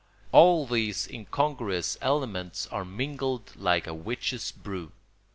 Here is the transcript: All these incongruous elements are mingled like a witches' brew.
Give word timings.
All 0.31 0.65
these 0.65 1.07
incongruous 1.07 1.95
elements 2.01 2.65
are 2.71 2.83
mingled 2.83 3.55
like 3.55 3.85
a 3.85 3.93
witches' 3.93 4.51
brew. 4.51 4.93